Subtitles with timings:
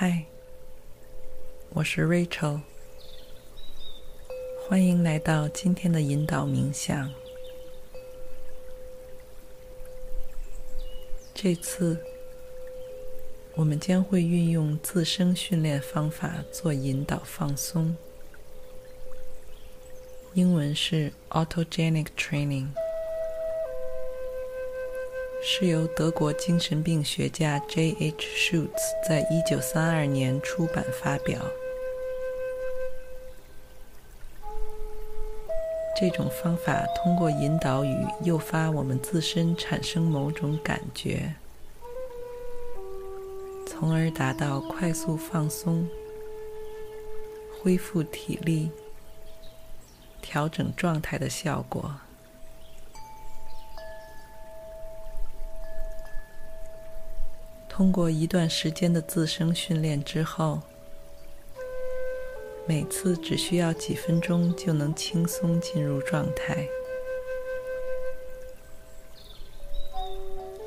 [0.00, 0.24] 嗨，
[1.70, 2.60] 我是 Rachel，
[4.60, 7.12] 欢迎来到今天的引导冥想。
[11.34, 12.00] 这次
[13.56, 17.96] 我们将会运用自身训练方法做引导放松，
[20.34, 22.68] 英文是 Autogenic Training。
[25.50, 28.26] 是由德国精神病学家 J.H.
[28.36, 28.68] Schutz
[29.08, 31.40] 在一九三二年出版发表。
[35.98, 41.32] 这种方法通过引导与诱发我们自身产生某种感觉，
[43.66, 45.88] 从而达到快速放松、
[47.58, 48.70] 恢复体力、
[50.20, 51.90] 调整状态的效果。
[57.78, 60.60] 通过一段时间的自身训练之后，
[62.66, 66.66] 每次只需要几分钟就能轻松进入状态。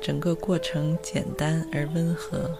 [0.00, 2.58] 整个过程简单而温和，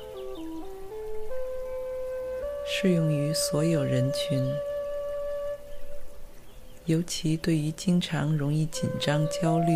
[2.67, 4.55] 适用于所有人群，
[6.85, 9.73] 尤其对于经常容易紧张、焦虑。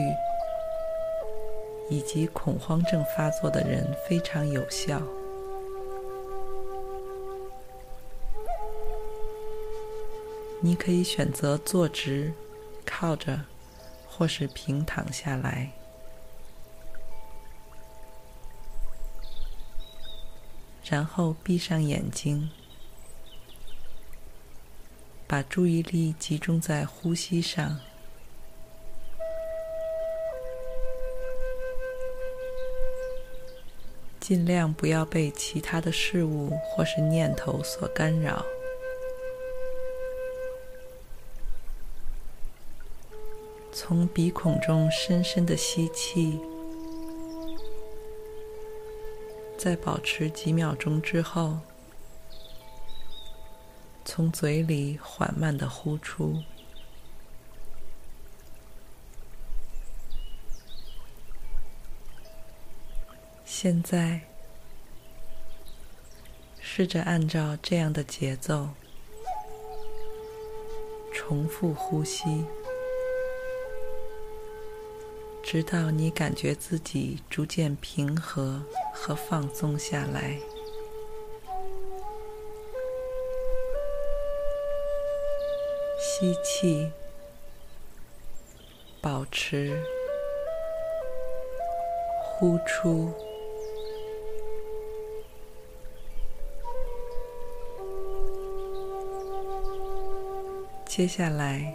[1.89, 5.01] 以及恐慌症发作的人非常有效。
[10.61, 12.33] 你可以选择坐直、
[12.85, 13.43] 靠着，
[14.09, 15.71] 或是平躺下来，
[20.83, 22.51] 然后闭上眼睛，
[25.27, 27.79] 把注意力集中在呼吸上。
[34.27, 38.45] 尽量不要被其他的事物或是念头所干扰。
[43.73, 46.41] 从鼻孔中深深的吸气，
[49.57, 51.61] 在保持几秒钟之后，
[54.05, 56.35] 从嘴里缓慢的呼出。
[63.59, 64.21] 现在，
[66.61, 68.69] 试着按照这样的节奏
[71.11, 72.45] 重复呼吸，
[75.43, 78.63] 直到你感觉自己逐渐平和
[78.93, 80.39] 和放松下来。
[85.99, 86.93] 吸气，
[89.01, 89.83] 保持，
[92.23, 93.26] 呼出。
[100.97, 101.75] 接下来，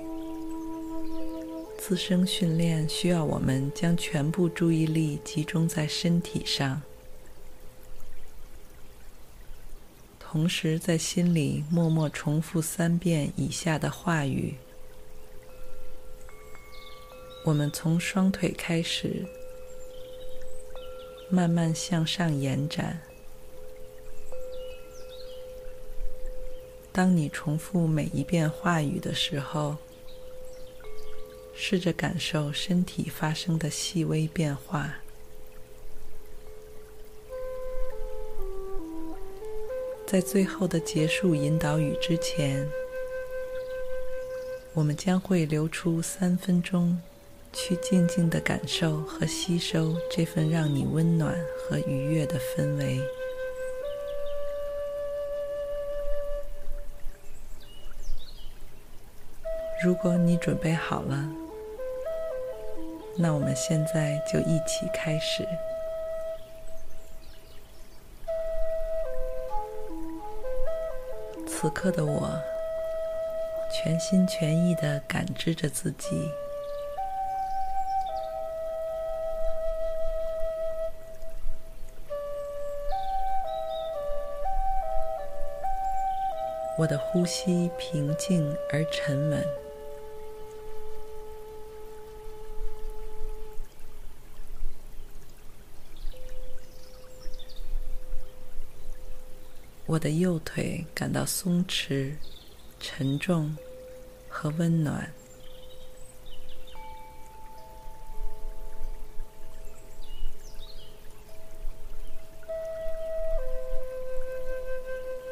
[1.78, 6.82] 自身训练需要我们将全部注意力集中在身体上，
[10.20, 14.56] 同时在心里默默重复三遍以下的话语。
[17.46, 19.24] 我们从双腿开始，
[21.30, 23.00] 慢慢向上延展。
[26.94, 29.78] 当你重复每一遍话语的时候，
[31.54, 34.96] 试着感受身体发生的细微变化。
[40.06, 42.68] 在最后的结束引导语之前，
[44.74, 47.02] 我们将会留出三分钟，
[47.54, 53.00] 去静静的感受和吸收这份让你温暖和愉悦的氛围。
[59.84, 61.28] 如果你准备好了
[63.18, 65.44] 那我们现在就一起开始。
[71.48, 72.30] 此刻的我
[73.74, 76.30] 全心全意的感知着自己。
[86.78, 89.61] 我的呼吸平静而沉稳。
[99.92, 102.14] 我的右腿感到松弛、
[102.80, 103.54] 沉重
[104.30, 105.12] 和温暖。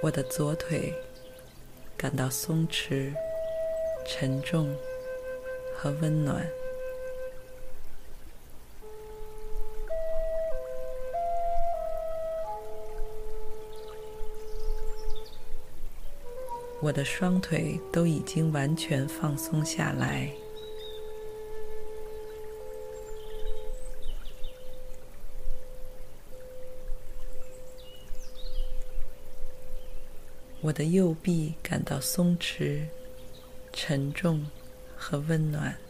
[0.03, 0.93] 我的左腿
[1.95, 3.13] 感到松弛、
[4.05, 4.75] 沉重
[5.73, 6.58] 和温暖。
[16.81, 20.31] 我的双腿都已经完全放松下来。
[30.61, 32.81] 我的右臂感到松弛、
[33.73, 34.45] 沉重
[34.95, 35.88] 和温暖。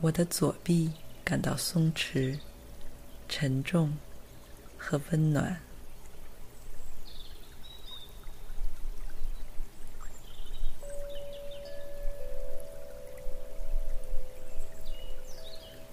[0.00, 0.92] 我的左臂
[1.24, 2.38] 感到松弛、
[3.28, 3.96] 沉重
[4.76, 5.60] 和温暖。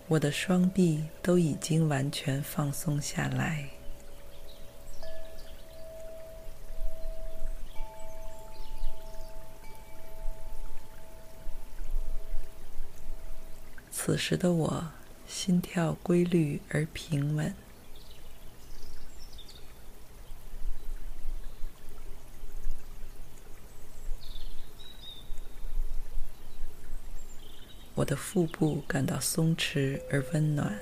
[0.07, 3.74] 我的双臂都已经完全放松下来。
[14.05, 14.91] 此时的我，
[15.27, 17.51] 心跳规律而平稳。
[27.95, 30.79] 我的腹部感到松弛而温暖。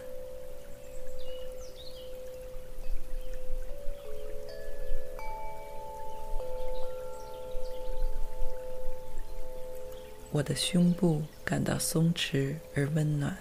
[10.35, 13.37] 我的胸部感到松弛而温暖，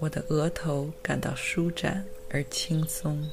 [0.00, 3.30] 我的额头感到舒展而轻松，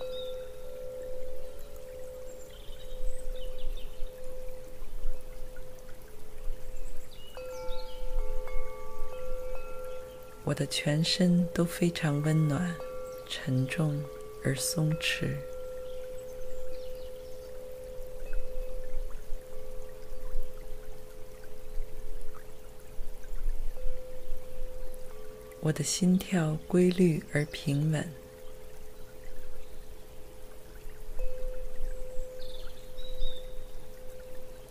[10.43, 12.86] 我的全身都非常温暖。
[13.29, 14.01] 沉重
[14.43, 15.35] 而松弛，
[25.59, 28.09] 我的心跳规律而平稳，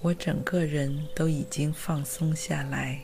[0.00, 3.02] 我整个人都已经放松下来。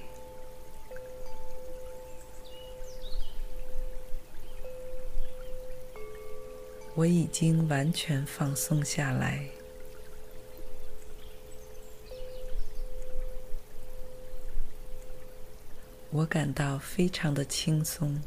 [6.95, 9.47] 我已经完全放松下来，
[16.11, 18.21] 我感到非常的轻松。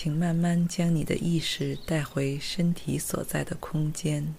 [0.00, 4.32] 请慢慢将你的意识带回身体所在的空间，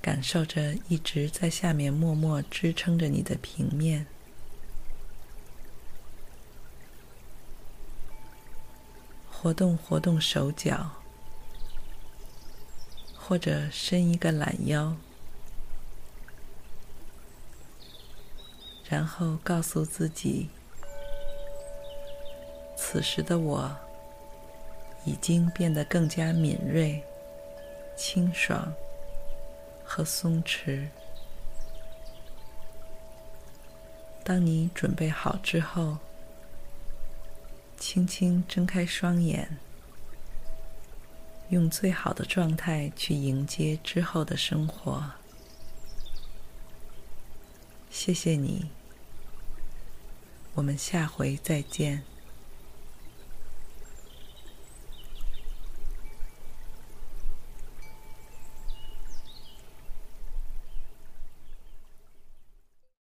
[0.00, 4.06] 感受着一直在下面默默支撑着你的平面。
[9.28, 11.02] 活动活动手脚，
[13.16, 14.96] 或者伸一个懒腰，
[18.88, 20.48] 然后告诉自己。
[22.94, 23.68] 此时的我
[25.04, 27.02] 已经变得更加敏锐、
[27.96, 28.72] 清爽
[29.84, 30.86] 和松弛。
[34.22, 35.98] 当你准备好之后，
[37.76, 39.58] 轻轻睁开双眼，
[41.48, 45.02] 用最好的状态去迎接之后的生活。
[47.90, 48.70] 谢谢你，
[50.54, 52.13] 我们下回再见。